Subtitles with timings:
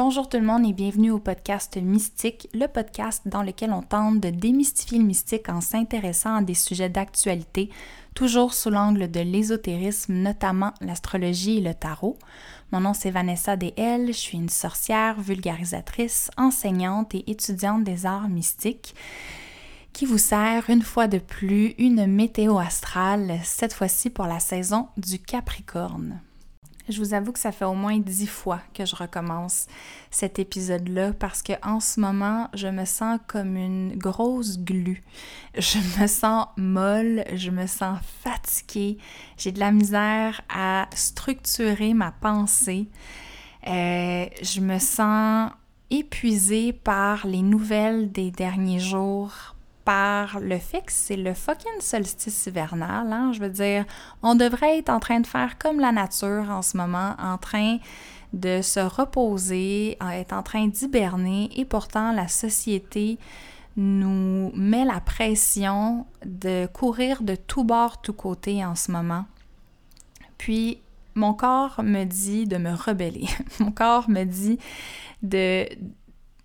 [0.00, 4.20] Bonjour tout le monde et bienvenue au podcast Mystique, le podcast dans lequel on tente
[4.20, 7.68] de démystifier le mystique en s'intéressant à des sujets d'actualité,
[8.14, 12.16] toujours sous l'angle de l'ésotérisme, notamment l'astrologie et le tarot.
[12.70, 18.28] Mon nom c'est Vanessa DL, je suis une sorcière, vulgarisatrice, enseignante et étudiante des arts
[18.28, 18.94] mystiques
[19.92, 24.86] qui vous sert une fois de plus une météo astrale, cette fois-ci pour la saison
[24.96, 26.20] du Capricorne.
[26.88, 29.66] Je vous avoue que ça fait au moins dix fois que je recommence
[30.10, 35.02] cet épisode-là parce que en ce moment, je me sens comme une grosse glu.
[35.54, 38.98] Je me sens molle, je me sens fatiguée,
[39.36, 42.88] j'ai de la misère à structurer ma pensée.
[43.66, 45.50] Euh, je me sens
[45.90, 49.56] épuisée par les nouvelles des derniers jours,
[49.88, 53.12] le que c'est le fucking solstice hivernal.
[53.12, 53.32] Hein?
[53.32, 53.84] Je veux dire,
[54.22, 57.78] on devrait être en train de faire comme la nature en ce moment, en train
[58.32, 63.18] de se reposer, être en train d'hiberner, et pourtant la société
[63.76, 69.24] nous met la pression de courir de tout bord, tout côté en ce moment.
[70.36, 70.80] Puis
[71.14, 73.28] mon corps me dit de me rebeller.
[73.60, 74.58] mon corps me dit
[75.22, 75.66] de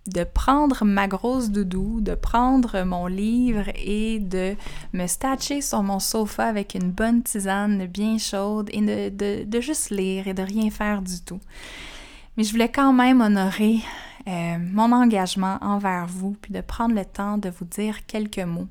[0.08, 4.56] de prendre ma grosse doudou, de prendre mon livre et de
[4.92, 9.92] me statcher sur mon sofa avec une bonne tisane bien chaude et de, de, juste
[9.92, 11.40] lire et de rien faire du tout.
[12.36, 13.80] Mais je voulais quand même honorer
[14.28, 18.68] euh, mon engagement envers vous, puis de prendre le temps de vous dire quelques mots.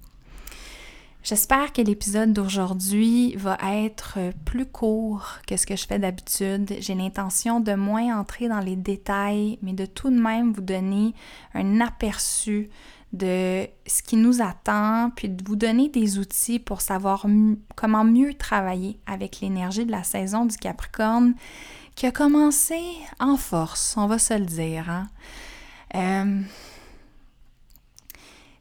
[1.25, 6.75] J'espère que l'épisode d'aujourd'hui va être plus court que ce que je fais d'habitude.
[6.81, 11.15] J'ai l'intention de moins entrer dans les détails, mais de tout de même vous donner
[11.55, 12.71] un aperçu
[13.13, 17.25] de ce qui nous attend, puis de vous donner des outils pour savoir
[17.77, 21.35] comment mieux travailler avec l'énergie de la saison du Capricorne
[21.95, 22.81] qui a commencé
[23.21, 24.91] en force, on va se le dire.
[24.91, 25.09] Hein?
[25.95, 26.41] Euh,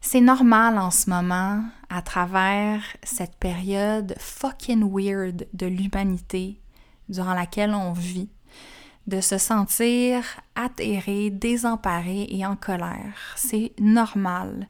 [0.04, 6.60] c'est normal en ce moment, à travers cette période fucking weird de l'humanité
[7.08, 8.28] durant laquelle on vit,
[9.06, 10.24] de se sentir
[10.56, 13.34] atterré, désemparé et en colère.
[13.36, 14.68] C'est normal.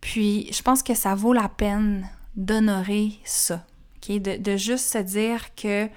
[0.00, 3.64] Puis, je pense que ça vaut la peine d'honorer ça,
[4.08, 5.88] de, de juste se dire que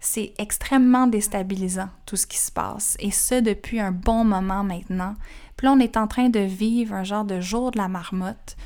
[0.00, 5.14] c'est extrêmement déstabilisant tout ce qui se passe, et ce depuis un bon moment maintenant.
[5.56, 8.56] Puis là, on est en train de vivre un genre de jour de la marmotte,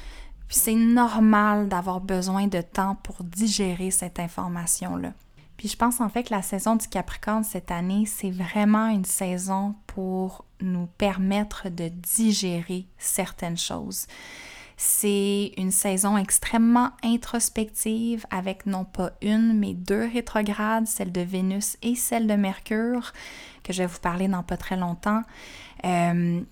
[0.48, 5.12] puis c'est normal d'avoir besoin de temps pour digérer cette information-là.
[5.56, 9.04] Puis je pense en fait que la saison du Capricorne cette année, c'est vraiment une
[9.04, 14.06] saison pour nous permettre de digérer certaines choses.
[14.76, 21.78] C'est une saison extrêmement introspective avec non pas une, mais deux rétrogrades, celle de Vénus
[21.80, 23.14] et celle de Mercure,
[23.62, 25.22] que je vais vous parler dans pas très longtemps.
[25.86, 26.42] Euh,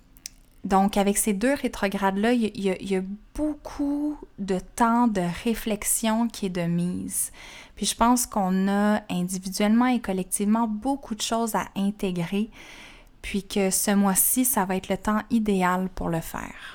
[0.65, 3.01] donc, avec ces deux rétrogrades-là, il y, a
[3.35, 7.31] beaucoup de temps de réflexion qui est de mise.
[7.75, 12.49] Puis je pense qu'on a individuellement et collectivement beaucoup de choses à intégrer,
[13.21, 16.74] puis que ce mois-ci, ça va être le temps idéal pour le faire.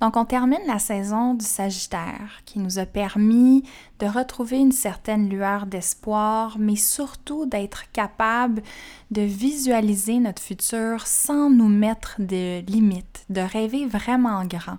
[0.00, 3.64] Donc, on termine la saison du Sagittaire qui nous a permis
[3.98, 8.62] de retrouver une certaine lueur d'espoir, mais surtout d'être capable
[9.10, 14.78] de visualiser notre futur sans nous mettre de limites, de rêver vraiment grand.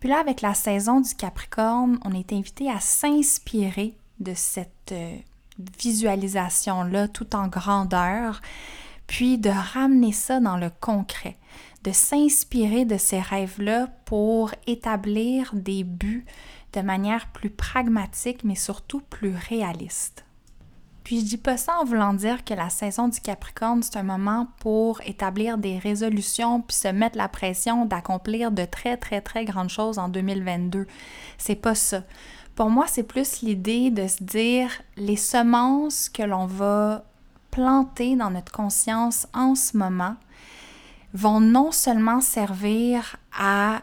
[0.00, 5.16] Puis là, avec la saison du Capricorne, on est invité à s'inspirer de cette euh,
[5.78, 8.40] visualisation-là tout en grandeur,
[9.10, 11.36] puis de ramener ça dans le concret
[11.82, 16.24] de s'inspirer de ces rêves-là pour établir des buts
[16.72, 20.24] de manière plus pragmatique, mais surtout plus réaliste.
[21.02, 24.04] Puis je dis pas ça en voulant dire que la saison du Capricorne, c'est un
[24.04, 29.44] moment pour établir des résolutions puis se mettre la pression d'accomplir de très très très
[29.44, 30.86] grandes choses en 2022.
[31.36, 32.04] C'est pas ça.
[32.54, 37.09] Pour moi, c'est plus l'idée de se dire les semences que l'on va
[37.60, 40.16] planter dans notre conscience en ce moment,
[41.12, 43.82] vont non seulement servir à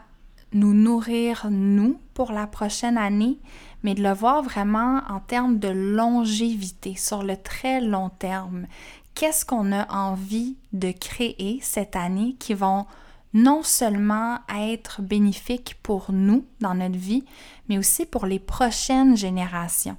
[0.52, 3.38] nous nourrir, nous, pour la prochaine année,
[3.84, 8.66] mais de le voir vraiment en termes de longévité, sur le très long terme.
[9.14, 12.84] Qu'est-ce qu'on a envie de créer cette année qui vont
[13.32, 17.24] non seulement être bénéfiques pour nous dans notre vie,
[17.68, 19.98] mais aussi pour les prochaines générations?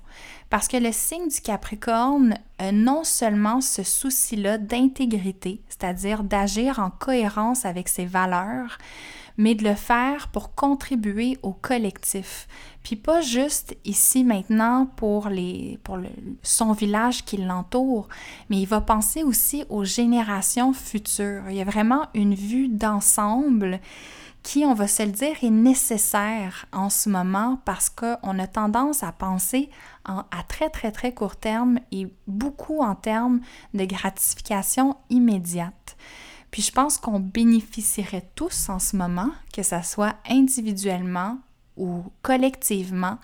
[0.49, 6.89] Parce que le signe du Capricorne a non seulement ce souci-là d'intégrité, c'est-à-dire d'agir en
[6.89, 8.79] cohérence avec ses valeurs,
[9.37, 12.47] mais de le faire pour contribuer au collectif.
[12.83, 15.99] Puis pas juste ici maintenant pour, les, pour
[16.41, 18.09] son village qui l'entoure,
[18.49, 21.43] mais il va penser aussi aux générations futures.
[21.49, 23.79] Il y a vraiment une vue d'ensemble
[24.43, 29.03] qui, on va se le dire, est nécessaire en ce moment parce qu'on a tendance
[29.03, 29.69] à penser
[30.05, 33.41] à très très très court terme et beaucoup en termes
[33.73, 35.97] de gratification immédiate.
[36.51, 41.37] Puis je pense qu'on bénéficierait tous en ce moment, que ce soit individuellement
[41.79, 43.17] ou collectivement,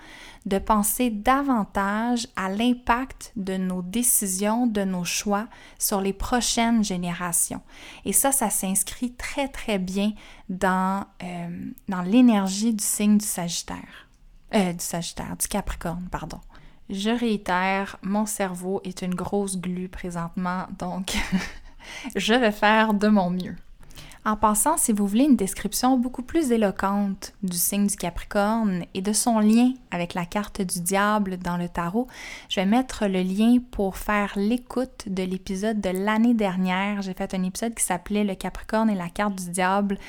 [0.45, 5.47] de penser davantage à l'impact de nos décisions, de nos choix
[5.77, 7.61] sur les prochaines générations.
[8.05, 10.13] Et ça, ça s'inscrit très, très bien
[10.49, 14.07] dans, euh, l'énergie du signe du Sagittaire.
[14.53, 16.39] Euh, du Sagittaire, du Capricorne, pardon.
[16.89, 21.17] Je réitère, mon cerveau est une grosse glu présentement, donc
[22.15, 23.55] je vais faire de mon mieux.
[24.27, 29.03] En passant, si vous voulez une description beaucoup plus éloquente du signe du Capricorne et
[29.03, 32.07] de son lien avec la carte du diable dans le tarot,
[32.49, 37.03] je vais mettre le lien pour faire l'écoute de l'épisode de l'année dernière.
[37.03, 39.99] J'ai fait un épisode qui s'appelait Le Capricorne et la carte du diable,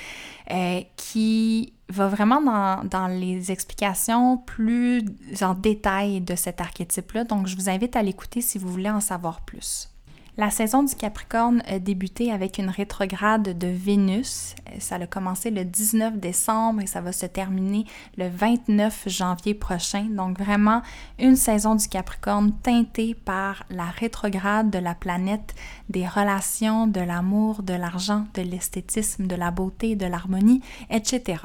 [0.51, 5.05] euh, qui va vraiment dans, dans, les explications plus
[5.43, 7.25] en détail de cet archétype-là.
[7.25, 9.91] Donc, je vous invite à l'écouter si vous voulez en savoir plus.
[10.38, 14.55] La saison du Capricorne a débuté avec une rétrograde de Vénus.
[14.81, 17.87] Ça a commencé le 19 décembre et ça va se terminer
[18.19, 20.05] le 29 janvier prochain.
[20.11, 20.83] Donc vraiment
[21.19, 25.55] une saison du Capricorne teintée par la rétrograde de la planète,
[25.88, 30.61] des relations, de l'amour, de l'argent, de l'esthétisme, de la beauté, de l'harmonie,
[30.91, 31.44] etc.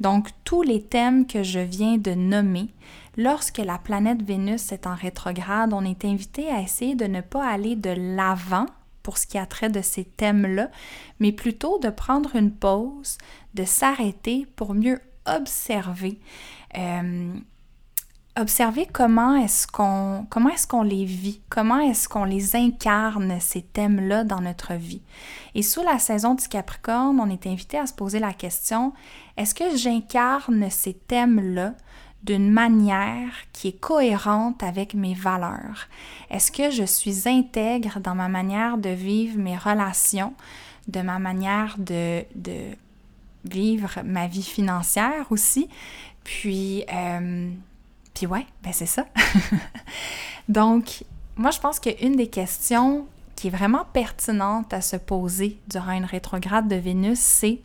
[0.00, 2.70] Donc tous les thèmes que je viens de nommer
[3.16, 7.46] Lorsque la planète Vénus est en rétrograde, on est invité à essayer de ne pas
[7.46, 8.66] aller de l'avant
[9.02, 10.70] pour ce qui a trait de ces thèmes-là,
[11.20, 13.18] mais plutôt de prendre une pause,
[13.54, 16.18] de s'arrêter pour mieux observer.
[16.76, 17.34] Euh,
[18.36, 23.62] observer comment est-ce qu'on comment est-ce qu'on les vit, comment est-ce qu'on les incarne ces
[23.62, 25.02] thèmes-là dans notre vie.
[25.54, 28.92] Et sous la saison du Capricorne, on est invité à se poser la question
[29.36, 31.74] est-ce que j'incarne ces thèmes-là
[32.24, 35.88] d'une manière qui est cohérente avec mes valeurs?
[36.30, 40.34] Est-ce que je suis intègre dans ma manière de vivre mes relations,
[40.88, 42.76] de ma manière de, de
[43.44, 45.68] vivre ma vie financière aussi?
[46.24, 47.50] Puis, euh,
[48.14, 49.06] puis ouais, ben c'est ça.
[50.48, 51.04] Donc,
[51.36, 53.06] moi, je pense qu'une des questions
[53.36, 57.60] qui est vraiment pertinente à se poser durant une rétrograde de Vénus, c'est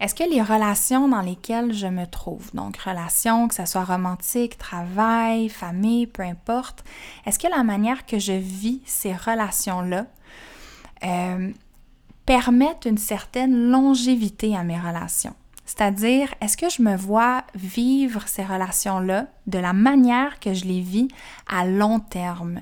[0.00, 4.56] est-ce que les relations dans lesquelles je me trouve, donc relations, que ce soit romantique,
[4.56, 6.82] travail, famille, peu importe,
[7.26, 10.06] est-ce que la manière que je vis ces relations-là
[11.04, 11.52] euh,
[12.24, 15.34] permettent une certaine longévité à mes relations?
[15.66, 20.80] C'est-à-dire, est-ce que je me vois vivre ces relations-là de la manière que je les
[20.80, 21.08] vis
[21.46, 22.60] à long terme?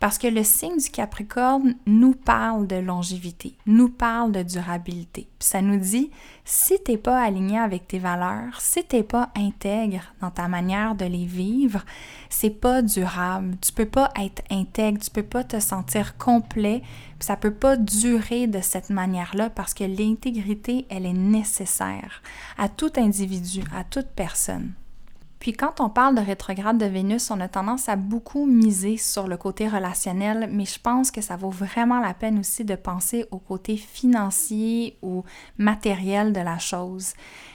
[0.00, 5.28] Parce que le signe du Capricorne nous parle de longévité, nous parle de durabilité.
[5.38, 6.10] Ça nous dit,
[6.42, 10.48] si tu n'es pas aligné avec tes valeurs, si tu n'es pas intègre dans ta
[10.48, 11.84] manière de les vivre,
[12.30, 13.58] c'est pas durable.
[13.60, 16.80] Tu peux pas être intègre, tu peux pas te sentir complet,
[17.18, 22.22] puis ça peut pas durer de cette manière-là parce que l'intégrité, elle est nécessaire
[22.56, 24.72] à tout individu, à toute personne.
[25.40, 29.26] Puis quand on parle de rétrograde de Vénus, on a tendance à beaucoup miser sur
[29.26, 33.24] le côté relationnel, mais je pense que ça vaut vraiment la peine aussi de penser
[33.30, 35.24] au côté financier ou
[35.56, 37.14] matériel de la chose.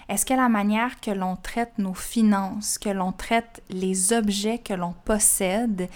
[0.10, 4.74] Est-ce que la manière que l'on traite nos finances, que l'on traite les objets que
[4.74, 5.88] l'on possède,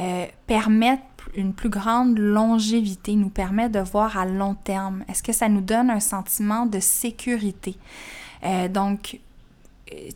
[0.00, 1.00] euh, permettent
[1.34, 5.04] une plus grande longévité, nous permet de voir à long terme?
[5.08, 7.76] Est-ce que ça nous donne un sentiment de sécurité?
[8.44, 9.18] Euh, donc,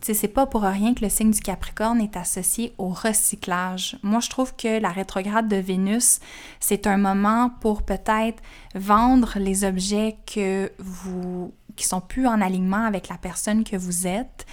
[0.01, 3.97] c'est pas pour rien que le signe du Capricorne est associé au recyclage.
[4.03, 6.19] Moi, je trouve que la rétrograde de Vénus,
[6.59, 8.41] c'est un moment pour peut-être
[8.75, 14.05] vendre les objets que vous qui sont plus en alignement avec la personne que vous
[14.05, 14.45] êtes.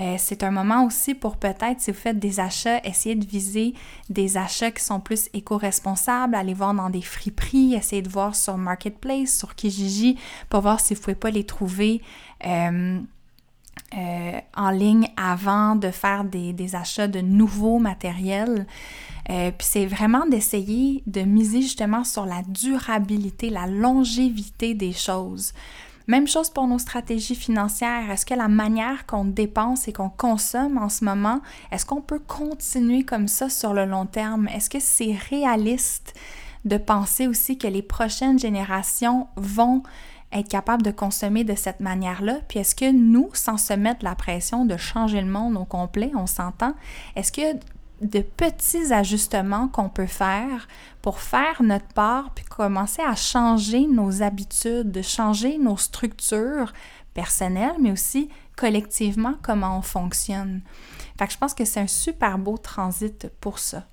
[0.00, 3.74] Euh, c'est un moment aussi pour peut-être, si vous faites des achats, essayer de viser
[4.10, 8.58] des achats qui sont plus éco-responsables, aller voir dans des friperies, essayer de voir sur
[8.58, 10.18] Marketplace, sur Kijiji,
[10.50, 12.02] pour voir si vous pouvez pas les trouver.
[12.44, 13.00] Euh,
[13.96, 18.66] euh, en ligne avant de faire des, achats de nouveaux matériels.
[19.30, 25.52] Euh, puis c'est vraiment d'essayer de miser justement sur la durabilité, la longévité des choses.
[26.06, 28.10] Même chose pour nos stratégies financières.
[28.10, 32.18] Est-ce que la manière qu'on dépense et qu'on consomme en ce moment, est-ce qu'on peut
[32.18, 34.48] continuer comme ça sur le long terme?
[34.48, 36.14] Est-ce que c'est réaliste
[36.64, 39.82] de penser aussi que les prochaines générations vont
[40.34, 42.38] être capables de consommer de cette manière-là?
[42.48, 46.10] Puis est-ce que nous, sans se mettre la pression de changer le monde au complet,
[46.14, 46.74] on s'entend,
[47.16, 47.58] est-ce que
[48.00, 50.68] de petits ajustements qu'on peut faire
[51.00, 56.72] pour faire notre part, puis commencer à changer nos habitudes, de changer nos structures
[57.14, 60.62] personnelles, mais aussi collectivement comment on fonctionne?
[61.18, 63.84] Fait que je pense que c'est un super beau transit pour ça.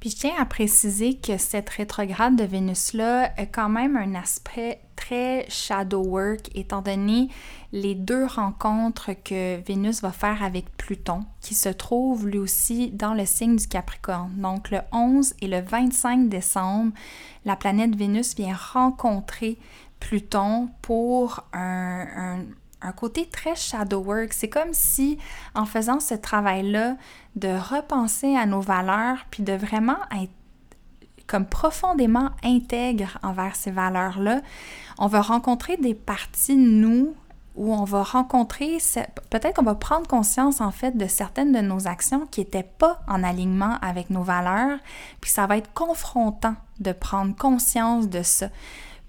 [0.00, 4.80] Puis je tiens à préciser que cette rétrograde de Vénus-là a quand même un aspect
[4.94, 7.28] très shadow work, étant donné
[7.72, 13.14] les deux rencontres que Vénus va faire avec Pluton, qui se trouve lui aussi dans
[13.14, 14.32] le signe du Capricorne.
[14.36, 16.92] Donc le 11 et le 25 décembre,
[17.44, 19.58] la planète Vénus vient rencontrer
[19.98, 22.38] Pluton pour un, un
[22.92, 24.32] côté très shadow work.
[24.32, 25.18] C'est comme si,
[25.54, 26.96] en faisant ce travail-là,
[27.36, 30.32] de repenser à nos valeurs, puis de vraiment être
[31.26, 34.40] comme profondément intègre envers ces valeurs-là,
[34.98, 37.14] on va rencontrer des parties de nous
[37.58, 38.78] où on va rencontrer,
[39.30, 43.00] peut-être qu'on va prendre conscience en fait de certaines de nos actions qui n'étaient pas
[43.08, 44.78] en alignement avec nos valeurs,
[45.20, 48.48] puis ça va être confrontant de prendre conscience de ça.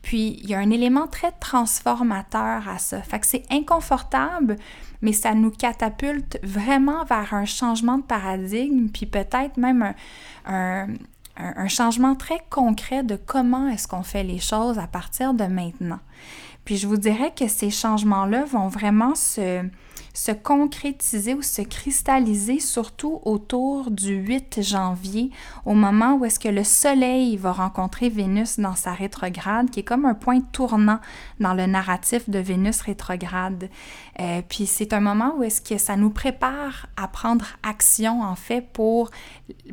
[0.01, 3.01] Puis il y a un élément très transformateur à ça.
[3.01, 4.56] Fait que c'est inconfortable,
[5.01, 9.94] mais ça nous catapulte vraiment vers un changement de paradigme, puis peut-être même
[10.46, 10.88] un,
[11.38, 16.00] un, changement très concret de comment est-ce qu'on fait les choses à partir de maintenant.
[16.65, 19.63] Puis je vous dirais que ces changements-là vont vraiment se,
[20.13, 25.32] se concrétiser ou se cristalliser surtout autour du 8 janvier,
[25.66, 29.84] au moment où est-ce que le Soleil va rencontrer Vénus dans sa rétrograde, qui est
[29.84, 31.00] comme un point tournant
[31.39, 33.70] dans le narratif de Vénus rétrograde.
[34.20, 38.36] Euh, puis c'est un moment où est-ce que ça nous prépare à prendre action, en
[38.36, 39.12] fait, pour,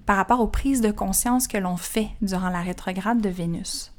[0.04, 3.95] par rapport aux prises de conscience que l'on fait durant la rétrograde de Vénus.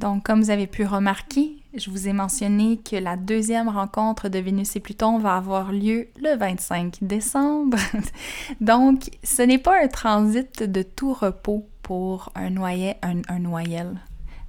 [0.00, 4.38] Donc, comme vous avez pu remarquer, je vous ai mentionné que la deuxième rencontre de
[4.38, 7.76] Vénus et Pluton va avoir lieu le 25 décembre.
[8.62, 14.00] Donc, ce n'est pas un transit de tout repos pour un, noyer, un, un noyel.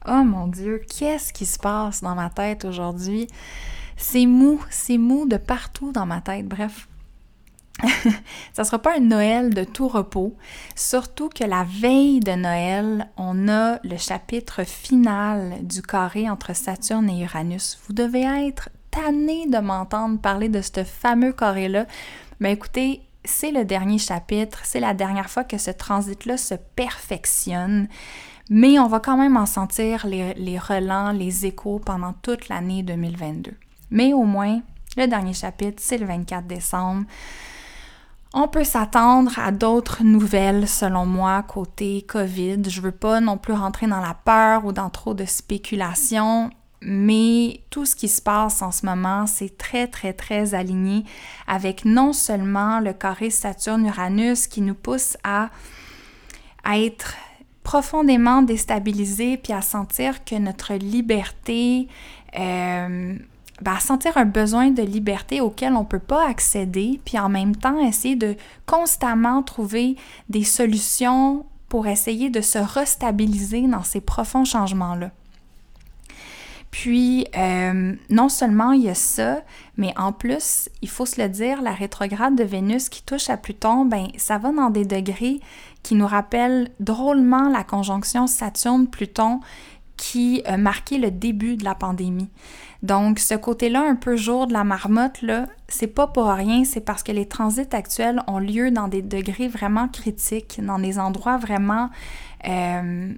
[0.08, 3.28] Oh mon Dieu, qu'est-ce qui se passe dans ma tête aujourd'hui?
[3.98, 6.48] C'est mou, c'est mou de partout dans ma tête.
[6.48, 6.88] Bref,
[8.54, 10.36] ça sera pas un Noël de tout repos,
[10.76, 17.10] surtout que la veille de Noël, on a le chapitre final du carré entre Saturne
[17.10, 17.80] et Uranus.
[17.88, 21.86] Vous devez être tanné de m'entendre parler de ce fameux carré-là.
[22.40, 27.88] Mais écoutez, c'est le dernier chapitre, c'est la dernière fois que ce transit-là se perfectionne.
[28.50, 32.84] Mais on va quand même en sentir les, les relents, les échos pendant toute l'année
[32.84, 33.54] 2022.
[33.92, 34.62] Mais au moins,
[34.98, 37.06] le dernier chapitre, c'est le 24 décembre.
[38.34, 42.62] On peut s'attendre à d'autres nouvelles, selon moi, côté COVID.
[42.70, 46.50] Je veux pas non plus rentrer dans la peur ou dans trop de spéculation,
[46.82, 51.04] mais tout ce qui se passe en ce moment, c'est très, très, très aligné
[51.46, 55.50] avec non seulement le carré Saturne-Uranus qui nous pousse à,
[56.64, 57.16] à être
[57.64, 61.90] profondément déstabilisés puis à sentir que notre liberté,
[62.40, 63.16] euh,
[63.62, 67.56] ben, sentir un besoin de liberté auquel on ne peut pas accéder, puis en même
[67.56, 69.96] temps essayer de constamment trouver
[70.30, 75.12] des solutions pour essayer de se restabiliser dans ces profonds changements-là.
[76.72, 79.42] Puis, euh, non seulement il y a ça,
[79.76, 83.36] mais en plus, il faut se le dire, la rétrograde de Vénus qui touche à
[83.36, 85.42] Pluton, ben, ça va dans des degrés
[85.84, 89.42] qui nous rappellent drôlement la conjonction Saturne-Pluton
[90.02, 92.32] qui a marqué le début de la pandémie.
[92.82, 96.82] Donc, ce côté-là, un peu jour de la marmotte, là, c'est pas pour rien, c'est
[96.82, 101.38] parce que les transits actuels ont lieu dans des degrés vraiment critiques, dans des endroits
[101.38, 101.92] vraiment
[102.48, 103.14] euh,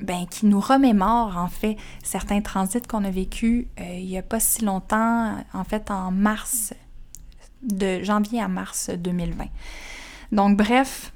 [0.00, 4.22] ben, qui nous remémorent, en fait, certains transits qu'on a vécu euh, il y a
[4.22, 6.72] pas si longtemps, en fait, en mars,
[7.62, 9.44] de janvier à mars 2020.
[10.32, 11.12] Donc, bref,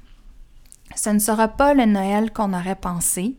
[0.95, 3.35] ce ne sera pas le Noël qu'on aurait pensé.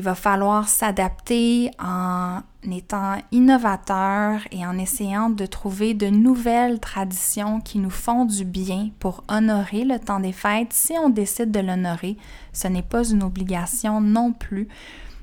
[0.00, 7.60] Il va falloir s'adapter en étant innovateur et en essayant de trouver de nouvelles traditions
[7.60, 10.72] qui nous font du bien pour honorer le temps des fêtes.
[10.72, 12.16] Si on décide de l'honorer,
[12.54, 14.68] ce n'est pas une obligation non plus.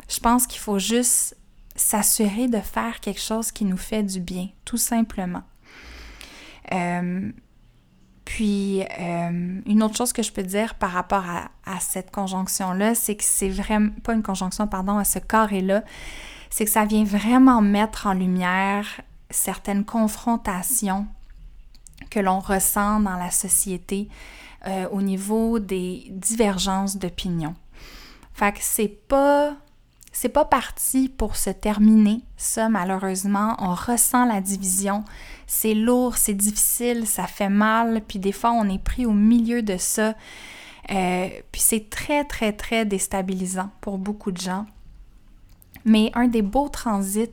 [0.07, 1.36] Je pense qu'il faut juste
[1.75, 5.41] s'assurer de faire quelque chose qui nous fait du bien, tout simplement.
[6.72, 7.31] Euh,
[8.27, 13.15] puis, euh, une autre chose que je peux dire par rapport à, cette conjonction-là, c'est
[13.15, 15.81] que c'est vraiment pas une conjonction, pardon, à ce carré-là,
[16.50, 18.86] c'est que ça vient vraiment mettre en lumière
[19.29, 21.07] certaines confrontations
[22.10, 24.10] que l'on ressent dans la société
[24.67, 27.55] euh, au niveau des divergences d'opinion.
[28.34, 29.55] Fait que c'est pas
[30.19, 35.05] c'est pas parti pour se terminer, ça malheureusement, on ressent la division,
[35.45, 39.62] c'est lourd, c'est difficile, ça fait mal, puis des fois on est pris au milieu
[39.62, 40.15] de ça,
[40.89, 44.65] euh, puis c'est très très très déstabilisant pour beaucoup de gens.
[45.86, 47.29] Mais un des beaux transits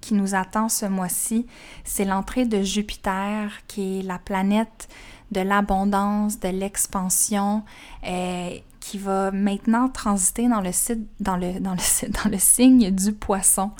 [0.00, 1.44] qui nous attend ce mois-ci,
[1.82, 4.88] c'est l'entrée de Jupiter, qui est la planète
[5.32, 7.64] de l'abondance, de l'expansion,
[8.06, 8.50] euh,
[8.88, 10.48] qui va maintenant transiter
[11.20, 13.70] dans le, signe du poisson,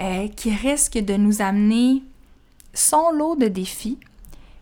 [0.00, 2.02] euh, qui risque de nous amener
[2.72, 3.98] son lot de défis,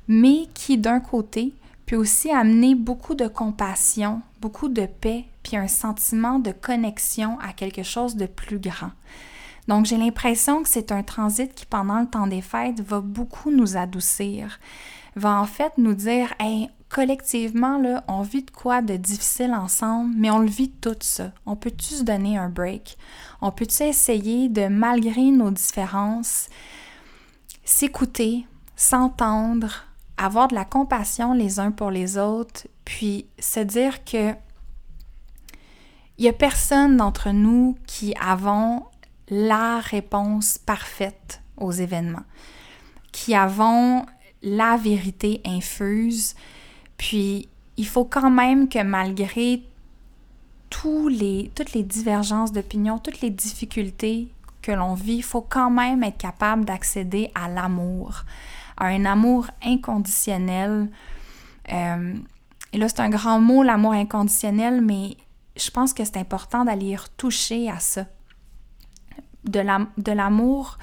[0.08, 1.52] mais qui d'un côté
[1.86, 7.52] peut aussi amener beaucoup de compassion, beaucoup de paix, puis un sentiment de connexion à
[7.52, 8.90] quelque chose de plus grand.
[9.68, 13.52] Donc j'ai l'impression que c'est un transit qui pendant le temps des fêtes va beaucoup
[13.52, 14.58] nous adoucir,
[15.14, 16.34] va en fait nous dire
[16.88, 21.32] collectivement là, on vit de quoi de difficile ensemble, mais on le vit tout ça.
[21.44, 22.96] On peut-tu se donner un break?
[23.40, 26.48] On peut-tu essayer de malgré nos différences
[27.64, 29.84] s'écouter, s'entendre,
[30.16, 34.34] avoir de la compassion les uns pour les autres, puis se dire que
[36.18, 38.84] il n'y a personne d'entre nous qui avons
[39.28, 42.24] la réponse parfaite aux événements,
[43.12, 44.06] qui avons
[44.42, 46.34] la vérité infuse,
[46.96, 49.62] puis il faut quand même que malgré
[50.70, 51.10] toutes
[51.74, 54.28] les divergences d'opinion, toutes les difficultés
[54.62, 58.24] que l'on vit, il faut quand même être capable d'accéder à l'amour,
[58.76, 60.90] à un amour inconditionnel.
[61.72, 62.14] Euh,
[62.72, 65.16] et là, c'est un grand mot, l'amour inconditionnel, mais
[65.56, 68.06] je pense que c'est important d'aller retoucher à ça.
[69.44, 70.78] De l'amour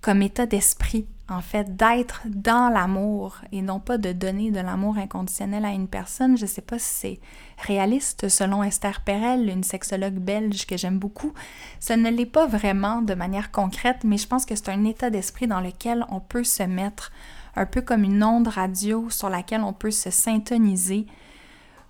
[0.00, 4.98] comme état d'esprit, en fait, d'être dans l'amour et non pas de donner de l'amour
[4.98, 6.36] inconditionnel à une personne.
[6.36, 7.20] Je ne sais pas si c'est
[7.66, 11.32] réaliste selon Esther Perel, une sexologue belge que j'aime beaucoup.
[11.80, 15.08] Ce ne l'est pas vraiment de manière concrète, mais je pense que c'est un état
[15.08, 17.10] d'esprit dans lequel on peut se mettre
[17.56, 21.06] un peu comme une onde radio sur laquelle on peut se syntoniser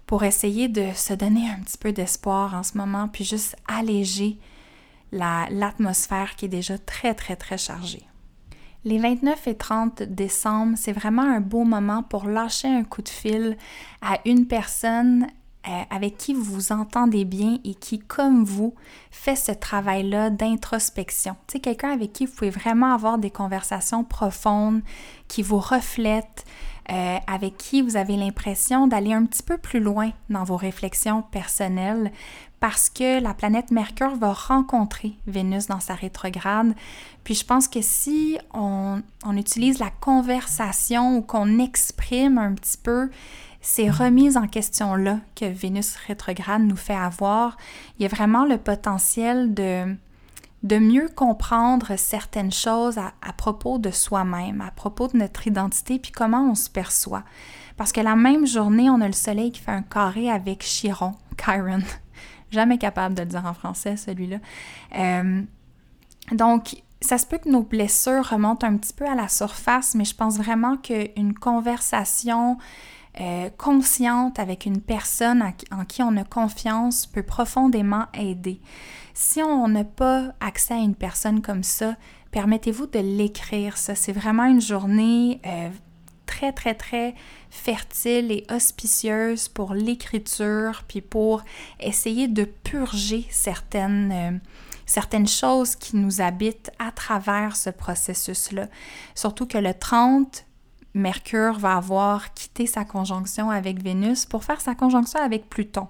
[0.06, 4.38] pour essayer de se donner un petit peu d'espoir en ce moment, puis juste alléger
[5.10, 8.06] l'atmosphère qui est déjà très, très, très chargée.
[8.84, 13.08] Les 29 et 30 décembre, c'est vraiment un beau moment pour lâcher un coup de
[13.08, 13.56] fil
[14.02, 15.26] à une personne
[15.66, 18.74] euh, avec qui vous vous entendez bien et qui, comme vous,
[19.10, 21.34] fait ce travail-là d'introspection.
[21.46, 24.82] Tu sais, quelqu'un avec qui vous pouvez vraiment avoir des conversations profondes,
[25.28, 26.44] qui vous reflètent,
[26.92, 31.22] euh, avec qui vous avez l'impression d'aller un petit peu plus loin dans vos réflexions
[31.22, 32.12] personnelles
[32.64, 36.74] parce que la planète Mercure va rencontrer Vénus dans sa rétrograde.
[37.22, 39.02] Puis je pense que si on,
[39.36, 43.10] utilise la conversation ou qu'on exprime un petit peu
[43.60, 47.58] ces remises en question-là que Vénus rétrograde nous fait avoir,
[47.98, 49.94] il y a vraiment le potentiel de,
[50.62, 56.12] de mieux comprendre certaines choses à, propos de soi-même, à propos de notre identité, puis
[56.12, 57.24] comment on se perçoit.
[57.76, 61.12] Parce que la même journée, on a le soleil qui fait un carré avec Chiron,
[61.36, 61.82] Chiron.
[62.54, 64.36] Jamais capable de le dire en français, celui-là.
[64.96, 65.42] Euh,
[66.30, 70.04] donc, ça se peut que nos blessures remontent un petit peu à la surface, mais
[70.04, 72.56] je pense vraiment qu'une conversation
[73.20, 78.60] euh, consciente avec une personne en, qui on a confiance peut profondément aider.
[79.14, 81.96] Si on n'a pas accès à une personne comme ça,
[82.30, 83.76] permettez-vous de l'écrire.
[83.78, 85.70] Ça, c'est vraiment une journée euh,
[86.26, 87.14] très, très, très
[87.50, 91.42] fertile et auspicieuse pour l'écriture, puis pour
[91.80, 94.40] essayer de purger certaines,
[94.92, 98.68] euh, choses qui nous habitent à travers ce processus-là.
[99.14, 100.46] Surtout que le 30
[100.94, 105.88] Mercure va avoir quitté sa conjonction avec Vénus pour faire sa conjonction avec Pluton.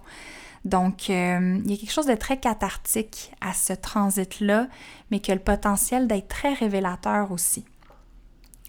[0.64, 4.68] Donc, euh, il y a quelque chose de très cathartique à ce transit-là,
[5.10, 7.66] mais qui a le potentiel d'être très révélateur aussi.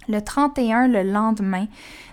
[0.07, 1.67] Le 31, le lendemain,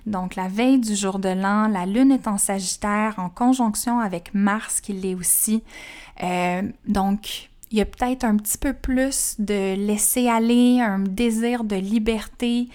[0.06, 4.34] donc la veille du jour de l'an, la Lune est en Sagittaire en conjonction avec
[4.34, 5.62] Mars qui l'est aussi.
[6.22, 11.64] Euh, donc, il y a peut-être un petit peu plus de laisser aller, un désir
[11.64, 12.68] de liberté,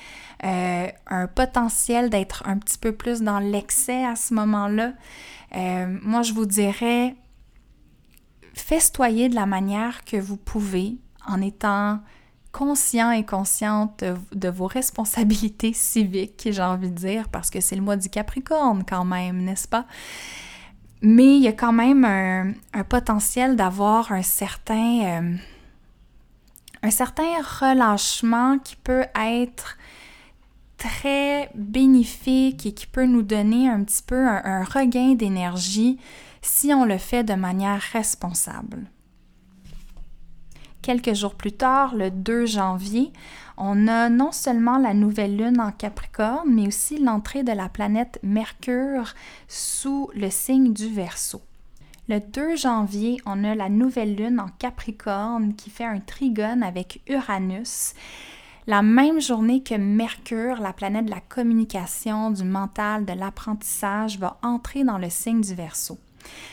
[0.44, 4.94] euh, un potentiel d'être un petit peu plus dans l'excès à ce moment-là.
[5.56, 7.16] Euh, moi, je vous dirais,
[8.56, 12.00] festoyez de la manière que vous pouvez en étant
[12.58, 17.84] conscient et consciente de, vos responsabilités civiques, j'ai envie de dire, parce que c'est le
[17.84, 19.86] mois du Capricorne quand même, n'est-ce pas?
[21.04, 25.22] Mais il y a quand même un, potentiel d'avoir un certain...
[25.22, 25.36] Euh,
[26.84, 29.78] un certain relâchement qui peut être
[30.78, 36.00] très bénéfique et qui peut nous donner un petit peu un, regain d'énergie
[36.42, 38.86] si on le fait de manière responsable.
[40.88, 43.12] Quelques jours plus tard, le 2 janvier,
[43.58, 48.20] on a non seulement la nouvelle lune en Capricorne, mais aussi l'entrée de la planète
[48.24, 49.14] Mercure
[49.50, 51.42] sous le signe du Verseau.
[52.08, 57.02] Le 2 janvier, on a la nouvelle lune en Capricorne qui fait un trigone avec
[57.10, 57.94] Uranus.
[58.66, 64.38] La même journée que Mercure, la planète de la communication, du mental, de l'apprentissage, va
[64.42, 65.98] entrer dans le signe du Verseau.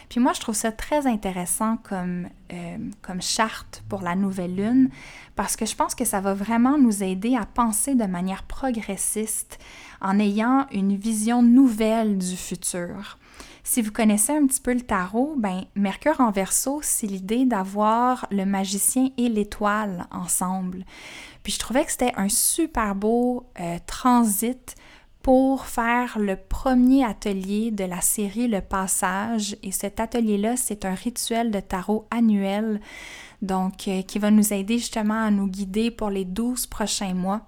[0.09, 4.91] Puis moi, je trouve ça très intéressant comme, euh, comme charte pour la nouvelle lune
[5.37, 9.59] parce que je pense que ça va vraiment nous aider à penser de manière progressiste
[10.01, 13.19] en ayant une vision nouvelle du futur.
[13.67, 18.27] Si vous connaissez un petit peu le tarot, ben Mercure en Verseau, c'est l'idée d'avoir
[18.31, 20.85] le magicien et l'étoile ensemble.
[21.43, 24.75] Puis je trouvais que c'était un super beau euh, transit
[25.25, 29.57] pour faire le premier atelier de la série Le Passage.
[29.63, 32.79] Et cet atelier-là, c'est un rituel de tarot annuel,
[33.41, 37.47] donc euh, qui va nous aider justement à nous guider pour les 12 prochains mois.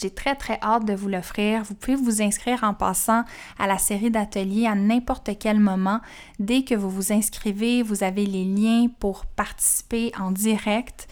[0.00, 1.62] J'ai très très hâte de vous l'offrir.
[1.62, 3.24] Vous pouvez vous inscrire en passant
[3.58, 6.00] à la série d'ateliers à n'importe quel moment.
[6.38, 11.08] Dès que vous vous inscrivez, vous avez les liens pour participer en direct.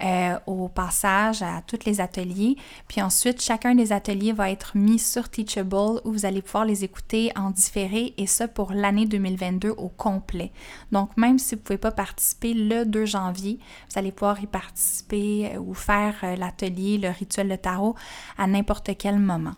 [0.00, 2.56] Euh, au passage à tous les ateliers.
[2.88, 6.82] Puis ensuite, chacun des ateliers va être mis sur Teachable où vous allez pouvoir les
[6.82, 10.50] écouter en différé et ça pour l'année 2022 au complet.
[10.90, 13.58] Donc même si vous ne pouvez pas participer le 2 janvier,
[13.90, 17.94] vous allez pouvoir y participer euh, ou faire euh, l'atelier, le rituel de tarot
[18.38, 19.54] à n'importe quel moment.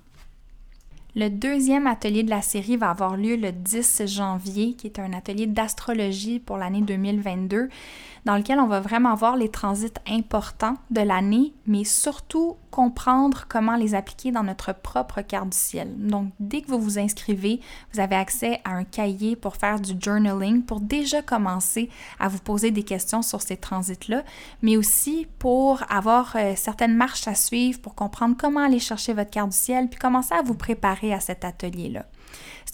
[1.16, 5.12] Le deuxième atelier de la série va avoir lieu le 10 janvier, qui est un
[5.12, 7.68] atelier d'astrologie pour l'année 2022
[8.24, 13.76] dans lequel on va vraiment voir les transits importants de l'année, mais surtout comprendre comment
[13.76, 15.94] les appliquer dans notre propre carte du ciel.
[15.96, 17.60] Donc, dès que vous vous inscrivez,
[17.92, 22.40] vous avez accès à un cahier pour faire du journaling, pour déjà commencer à vous
[22.40, 24.24] poser des questions sur ces transits-là,
[24.62, 29.30] mais aussi pour avoir euh, certaines marches à suivre, pour comprendre comment aller chercher votre
[29.30, 32.06] carte du ciel, puis commencer à vous préparer à cet atelier-là.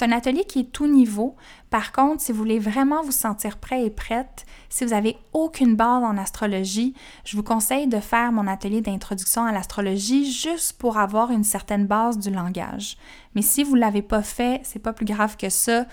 [0.00, 1.36] C'est un atelier qui est tout niveau.
[1.68, 5.76] Par contre, si vous voulez vraiment vous sentir prêt et prête, si vous n'avez aucune
[5.76, 6.94] base en astrologie,
[7.26, 11.86] je vous conseille de faire mon atelier d'introduction à l'astrologie juste pour avoir une certaine
[11.86, 12.96] base du langage.
[13.34, 15.84] Mais si vous ne l'avez pas fait, c'est pas plus grave que ça.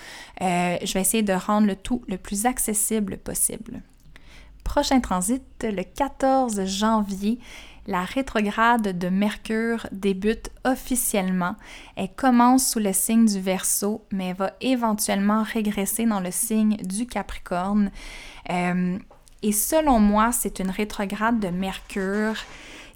[0.42, 3.82] Euh, je vais essayer de rendre le tout le plus accessible possible.
[4.64, 7.40] Prochain transit, le 14 janvier,
[7.88, 11.56] la rétrograde de Mercure débute officiellement.
[11.96, 17.08] Elle commence sous le signe du Verseau, mais va éventuellement régresser dans le signe du
[17.08, 17.92] Capricorne.
[18.50, 19.00] Euh,
[19.42, 22.36] et selon moi, c'est une rétrograde de Mercure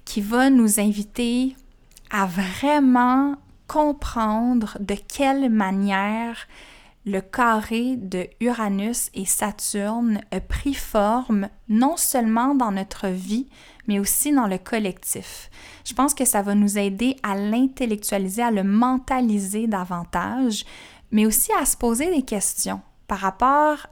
[0.04, 1.56] qui va nous inviter
[2.10, 6.46] à vraiment comprendre de quelle manière
[7.04, 13.48] le carré de Uranus et Saturne a pris forme non seulement dans notre vie,
[13.88, 15.50] mais aussi dans le collectif.
[15.84, 20.64] Je pense que ça va nous aider à l'intellectualiser, à le mentaliser davantage,
[21.10, 23.88] mais aussi à se poser des questions par rapport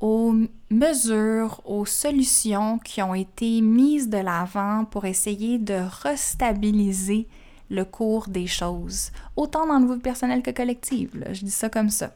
[0.00, 0.34] aux
[0.70, 7.26] mesures, aux solutions qui ont été mises de l'avant pour essayer de restabiliser
[7.70, 11.10] le cours des choses, autant dans le niveau personnel que collectif.
[11.32, 12.12] Je dis ça comme ça.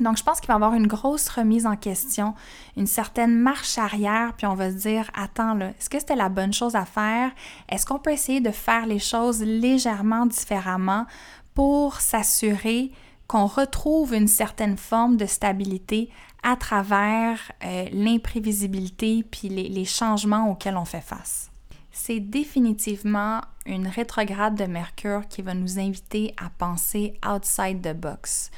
[0.00, 2.34] Donc, je pense qu'il va y avoir une grosse remise en question,
[2.76, 6.52] une certaine marche arrière, puis on va se dire, attends, est-ce que c'était la bonne
[6.52, 7.30] chose à faire?
[7.68, 11.06] Est-ce qu'on peut essayer de faire les choses légèrement différemment
[11.54, 12.90] pour s'assurer
[13.28, 16.10] qu'on retrouve une certaine forme de stabilité
[16.42, 21.53] à travers euh, l'imprévisibilité puis les changements auxquels on fait face?
[21.96, 28.50] C'est définitivement une rétrograde de Mercure qui va nous inviter à penser outside the box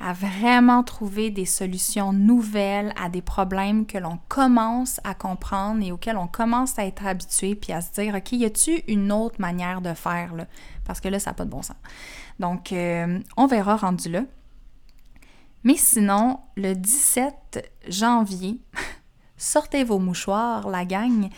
[0.00, 5.92] à vraiment trouver des solutions nouvelles à des problèmes que l'on commence à comprendre et
[5.92, 9.40] auxquels on commence à être habitué, puis à se dire, OK, y a-tu une autre
[9.40, 10.48] manière de faire, là?
[10.84, 11.76] Parce que là, ça n'a pas de bon sens.
[12.40, 14.24] Donc, euh, on verra rendu là.
[15.62, 18.58] Mais sinon, le 17 janvier,
[19.36, 21.28] sortez vos mouchoirs, la gang,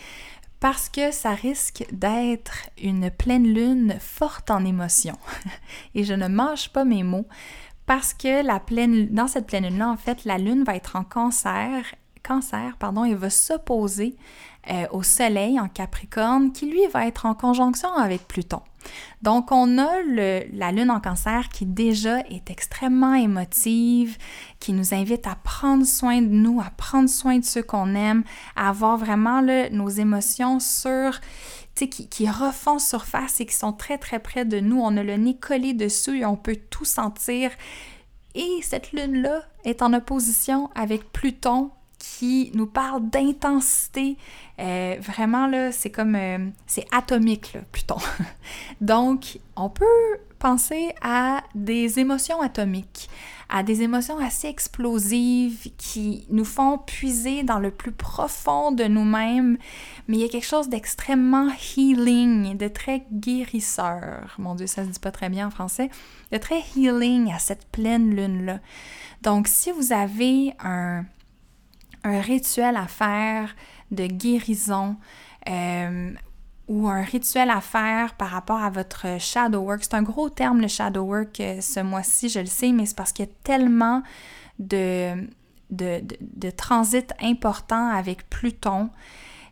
[0.59, 5.19] parce que ça risque d'être une pleine lune forte en émotions.
[5.95, 7.27] Et je ne mâche pas mes mots
[7.85, 11.03] parce que la pleine, dans cette pleine lune-là, en fait, la lune va être en
[11.03, 11.83] cancer.
[12.25, 14.15] Cancer, pardon, il va s'opposer
[14.71, 18.61] euh, au Soleil en Capricorne, qui lui va être en conjonction avec Pluton.
[19.21, 20.01] Donc, on a
[20.53, 24.17] la lune en cancer qui déjà est extrêmement émotive,
[24.59, 28.23] qui nous invite à prendre soin de nous, à prendre soin de ceux qu'on aime,
[28.55, 31.19] à avoir vraiment nos émotions sur,
[31.75, 34.79] qui, qui refont surface et qui sont très très près de nous.
[34.79, 37.51] On a le nez collé dessus et on peut tout sentir.
[38.33, 41.71] Et cette lune-là est en opposition avec Pluton
[42.17, 44.17] qui nous parle d'intensité.
[44.59, 46.15] Euh, vraiment, là, c'est comme...
[46.15, 47.97] Euh, c'est atomique, là, Pluton.
[48.81, 49.85] Donc, on peut
[50.39, 53.09] penser à des émotions atomiques,
[53.49, 59.57] à des émotions assez explosives qui nous font puiser dans le plus profond de nous-mêmes,
[60.07, 64.35] mais il y a quelque chose d'extrêmement healing, de très guérisseur.
[64.37, 65.89] Mon Dieu, ça se dit pas très bien en français.
[66.31, 68.59] De très healing à cette pleine lune-là.
[69.21, 71.05] Donc, si vous avez un
[72.05, 73.55] un rituel à faire
[73.91, 74.95] de guérison
[75.49, 76.11] euh,
[76.67, 79.83] ou un rituel à faire par rapport à votre shadow work.
[79.83, 82.95] C'est un gros terme le shadow work euh, ce mois-ci, je le sais, mais c'est
[82.95, 84.01] parce qu'il y a tellement
[84.59, 85.27] de,
[85.71, 88.89] de, de, de transit importants avec Pluton.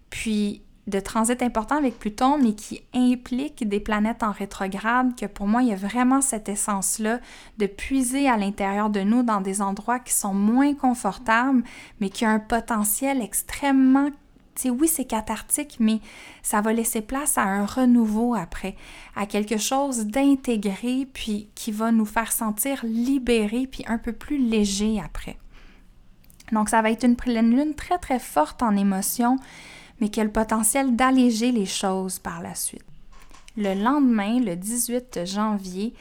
[0.10, 5.48] Puis de transit important avec Pluton, mais qui implique des planètes en rétrograde, que pour
[5.48, 7.19] moi, il y a vraiment cette essence-là
[7.58, 11.63] de puiser à l'intérieur de nous dans des endroits qui sont moins confortables,
[12.00, 14.10] mais qui ont un potentiel extrêmement
[14.56, 16.00] sais, oui, c'est cathartique, mais
[16.41, 18.76] ça va laisser place à un renouveau après,
[19.15, 24.38] à quelque chose d'intégré, puis qui va nous faire sentir libérés, puis un peu plus
[24.38, 25.38] légers après.
[26.52, 29.38] Donc, ça va être une pleine lune très, très forte en émotion,
[30.04, 32.84] mais qui a le potentiel d'alléger les choses par la suite.
[33.56, 35.94] Le lendemain, le 18 janvier,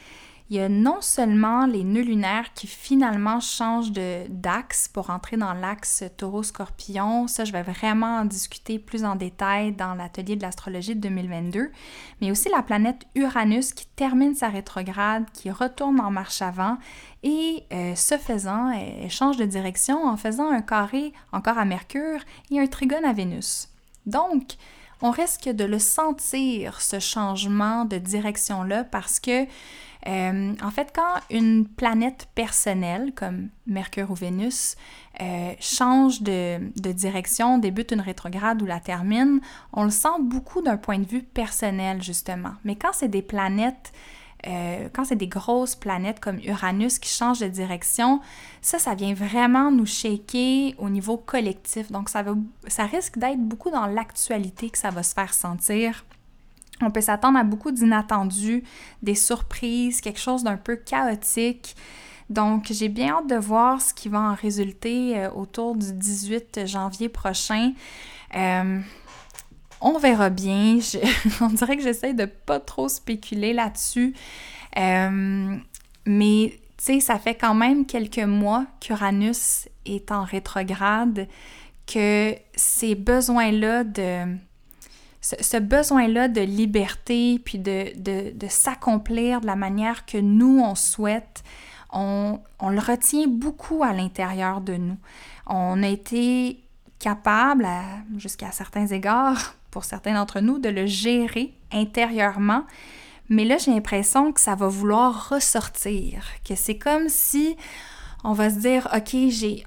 [0.49, 3.93] il y a non seulement les nœuds lunaires qui finalement changent
[4.27, 9.71] d'axe pour entrer dans l'axe taureau-scorpion, ça je vais vraiment en discuter plus en détail
[9.71, 11.71] dans l'atelier de l'astrologie de 2022,
[12.19, 16.77] mais aussi la planète Uranus qui termine sa rétrograde, qui retourne en marche avant
[17.23, 22.19] et euh, ce faisant, elle change de direction en faisant un carré encore à Mercure
[22.51, 23.69] et un trigone à Vénus.
[24.05, 24.55] Donc,
[25.01, 29.43] on risque de le sentir, ce changement de direction-là, parce que,
[30.07, 34.75] euh, en fait, quand une planète personnelle, comme Mercure ou Vénus,
[35.21, 39.41] euh, change de, de, direction, débute une rétrograde ou la termine,
[39.73, 42.53] on le sent beaucoup d'un point de vue personnel, justement.
[42.63, 43.91] Mais quand c'est des planètes
[44.45, 48.19] euh, quand c'est des grosses planètes comme Uranus qui changent de direction,
[48.61, 51.91] ça, ça vient vraiment nous shaker au niveau collectif.
[51.91, 52.23] Donc, ça,
[52.85, 56.03] risque d'être beaucoup dans l'actualité que ça va se faire sentir.
[56.81, 58.63] On peut s'attendre à beaucoup d'inattendus,
[59.01, 61.75] des surprises, quelque chose d'un peu chaotique.
[62.29, 66.65] Donc, j'ai bien hâte de voir ce qui va en résulter euh, autour du 18
[66.65, 67.73] janvier prochain.
[68.35, 68.79] Euh,
[69.83, 70.79] on verra bien.
[71.41, 74.15] on dirait que j'essaie de pas trop spéculer là-dessus.
[74.77, 75.55] Euh,
[76.05, 81.27] mais tu sais, ça fait quand même quelques mois qu'Uranus est en rétrograde,
[81.85, 84.37] que ces besoins-là de.
[85.21, 91.45] Ce, besoin-là de liberté, puis de, de, s'accomplir de la manière que nous, on souhaite,
[91.93, 94.97] on, on le retient beaucoup à l'intérieur de nous.
[95.47, 96.59] On a été
[96.99, 97.65] capable,
[98.17, 102.63] jusqu'à certains égards, pour certains d'entre nous, de le gérer intérieurement.
[103.27, 107.57] Mais là, j'ai l'impression que ça va vouloir ressortir, que c'est comme si
[108.23, 109.15] on va se dire, OK,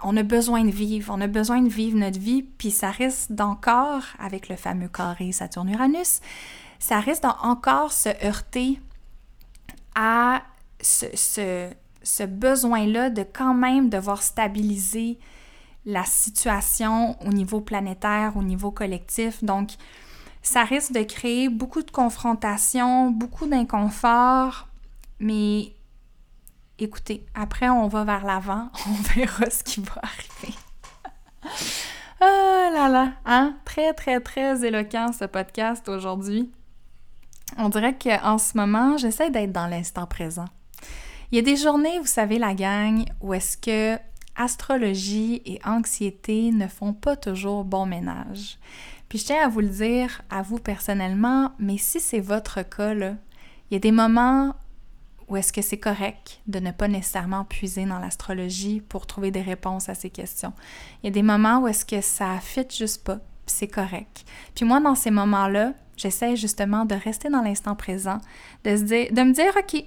[0.04, 3.32] on a besoin de vivre, on a besoin de vivre notre vie, puis ça risque
[3.32, 6.20] d'encore, avec le fameux carré Saturne-Uranus,
[6.78, 8.78] ça risque d'encore se heurter
[9.96, 10.42] à
[10.80, 11.68] ce, ce,
[12.02, 15.18] ce besoin-là de quand même devoir stabiliser
[15.86, 19.42] la situation au niveau planétaire, au niveau collectif.
[19.42, 19.70] Donc,
[20.42, 24.68] ça risque de créer beaucoup de confrontations, beaucoup d'inconfort,
[25.20, 25.72] mais
[26.78, 30.54] écoutez, après on va vers l'avant, on verra ce qui va arriver.
[32.20, 33.56] ah là là, hein?
[33.64, 36.50] Très, très, très éloquent ce podcast aujourd'hui.
[37.58, 40.46] On dirait qu'en ce moment, j'essaie d'être dans l'instant présent.
[41.30, 43.98] Il y a des journées, vous savez, la gang, où est-ce que
[44.36, 48.58] astrologie et anxiété ne font pas toujours bon ménage.
[49.08, 52.94] Puis je tiens à vous le dire, à vous personnellement, mais si c'est votre cas,
[52.94, 53.16] il
[53.70, 54.54] y a des moments
[55.28, 59.42] où est-ce que c'est correct de ne pas nécessairement puiser dans l'astrologie pour trouver des
[59.42, 60.52] réponses à ces questions.
[61.02, 64.24] Il y a des moments où est-ce que ça fit juste pas, c'est correct.
[64.54, 68.18] Puis moi, dans ces moments-là, j'essaie justement de rester dans l'instant présent,
[68.64, 69.84] de, se dire, de me dire, OK,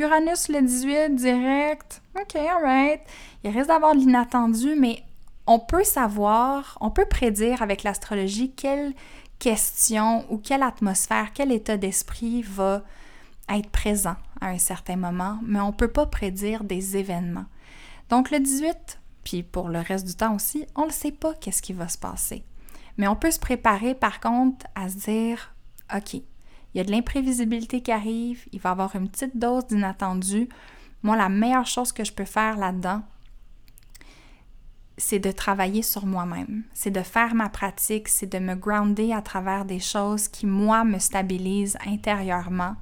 [0.00, 3.02] Uranus le 18 direct, OK, alright.
[3.44, 5.04] Il risque d'avoir de l'inattendu, mais
[5.46, 8.94] on peut savoir, on peut prédire avec l'astrologie quelle
[9.38, 12.82] question ou quelle atmosphère, quel état d'esprit va
[13.50, 17.46] être présent à un certain moment, mais on ne peut pas prédire des événements.
[18.08, 21.60] Donc le 18, puis pour le reste du temps aussi, on ne sait pas qu'est-ce
[21.60, 22.42] qui va se passer.
[22.96, 25.54] Mais on peut se préparer par contre à se dire,
[25.94, 26.22] OK,
[26.74, 30.48] il y a de l'imprévisibilité qui arrive, il va y avoir une petite dose d'inattendu.
[31.02, 33.02] Moi, la meilleure chose que je peux faire là-dedans,
[34.96, 39.22] c'est de travailler sur moi-même, c'est de faire ma pratique, c'est de me grounder à
[39.22, 42.76] travers des choses qui, moi, me stabilisent intérieurement,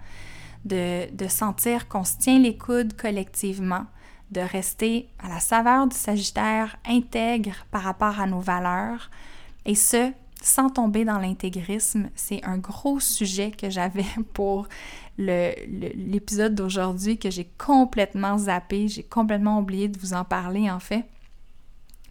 [0.65, 3.87] de, de sentir qu'on se tient les coudes collectivement,
[4.33, 9.11] de rester à la saveur du Sagittaire intègre par rapport à nos valeurs,
[9.65, 12.11] et ce, sans tomber dans l'intégrisme.
[12.15, 14.69] C'est un gros sujet que j'avais pour
[15.19, 21.05] l'épisode d'aujourd'hui que j'ai complètement zappé, j'ai complètement oublié de vous en parler en fait.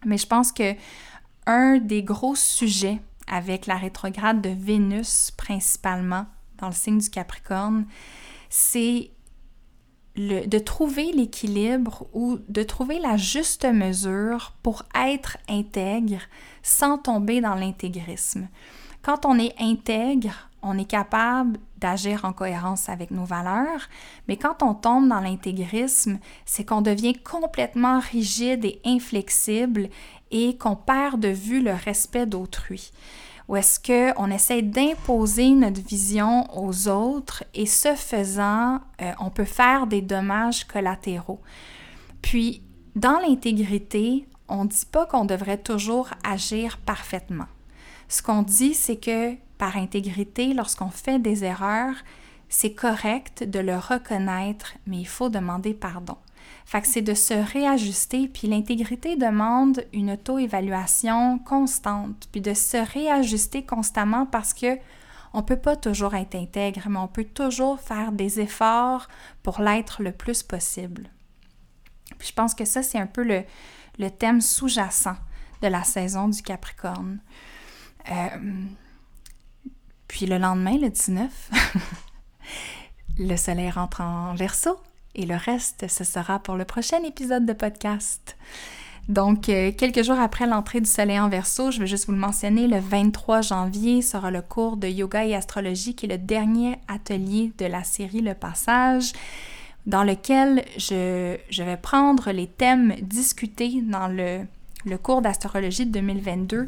[0.04, 0.74] Mais je pense que
[1.46, 6.26] un des gros sujets avec la rétrograde de Vénus principalement
[6.58, 7.86] dans le signe du Capricorne,
[8.50, 9.10] c'est
[10.18, 16.20] de trouver l'équilibre ou de trouver la juste mesure pour être intègre
[16.62, 18.48] sans tomber dans l'intégrisme.
[19.02, 23.88] Quand on est intègre, on est capable d'agir en cohérence avec nos valeurs,
[24.26, 29.88] mais quand on tombe dans l'intégrisme, c'est qu'on devient complètement rigide et inflexible
[30.32, 32.90] et qu'on perd de vue le respect d'autrui
[33.48, 39.44] ou est-ce qu'on essaie d'imposer notre vision aux autres et ce faisant, euh, on peut
[39.44, 41.40] faire des dommages collatéraux.
[42.20, 42.62] Puis,
[42.94, 47.46] dans l'intégrité, on ne dit pas qu'on devrait toujours agir parfaitement.
[48.08, 51.96] Ce qu'on dit, c'est que par intégrité, lorsqu'on fait des erreurs,
[52.48, 56.16] c'est correct de le reconnaître, mais il faut demander pardon.
[56.68, 62.76] Fait que c'est de se réajuster, puis l'intégrité demande une auto-évaluation constante, puis de se
[62.92, 64.78] réajuster constamment parce que
[65.32, 69.08] on peut pas toujours être intègre, mais on peut toujours faire des efforts
[69.42, 71.08] pour l'être le plus possible.
[72.18, 73.44] Puis je pense que ça, c'est un peu le,
[73.98, 75.16] le thème sous-jacent
[75.62, 77.20] de la saison du Capricorne.
[78.10, 78.64] Euh,
[80.06, 81.50] puis le lendemain, le 19,
[83.20, 84.78] le soleil rentre en verso
[85.18, 88.36] et le reste, ce sera pour le prochain épisode de podcast.
[89.08, 92.18] Donc, euh, quelques jours après l'entrée du soleil en verso, je vais juste vous le
[92.18, 96.76] mentionner, le 23 janvier sera le cours de yoga et astrologie qui est le dernier
[96.86, 99.12] atelier de la série Le Passage,
[99.86, 104.42] dans lequel je, je vais prendre les thèmes discutés dans le,
[104.84, 106.66] le cours d'astrologie de 2022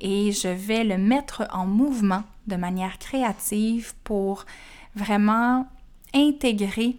[0.00, 4.44] et je vais le mettre en mouvement de manière créative pour
[4.96, 5.68] vraiment
[6.14, 6.96] intégrer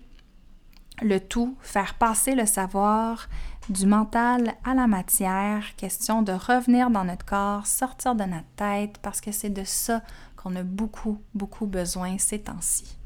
[1.01, 3.27] le tout, faire passer le savoir
[3.69, 8.97] du mental à la matière, question de revenir dans notre corps, sortir de notre tête,
[9.01, 10.01] parce que c'est de ça
[10.36, 12.97] qu'on a beaucoup, beaucoup besoin ces temps-ci.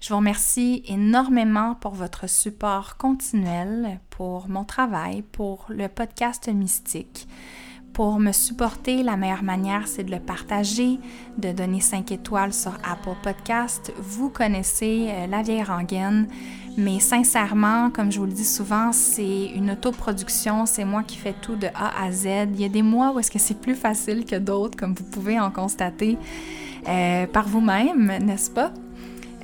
[0.00, 7.26] Je vous remercie énormément pour votre support continuel, pour mon travail, pour le podcast mystique.
[7.96, 10.98] Pour me supporter, la meilleure manière, c'est de le partager,
[11.38, 13.90] de donner 5 étoiles sur Apple Podcast.
[13.96, 16.28] Vous connaissez euh, la vieille rengaine,
[16.76, 21.32] mais sincèrement, comme je vous le dis souvent, c'est une autoproduction, c'est moi qui fais
[21.40, 22.26] tout de A à Z.
[22.52, 25.04] Il y a des mois où est-ce que c'est plus facile que d'autres, comme vous
[25.04, 26.18] pouvez en constater
[26.86, 28.72] euh, par vous-même, n'est-ce pas?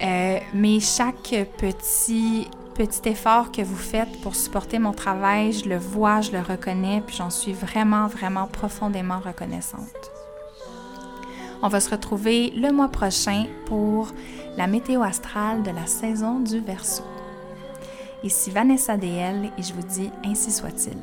[0.03, 5.77] Euh, mais chaque petit petit effort que vous faites pour supporter mon travail, je le
[5.77, 10.11] vois, je le reconnais, puis j'en suis vraiment, vraiment profondément reconnaissante.
[11.63, 14.09] On va se retrouver le mois prochain pour
[14.57, 17.05] la météo astrale de la saison du Verseau.
[18.25, 20.99] Ici Vanessa DL et je vous dis ainsi soit-il.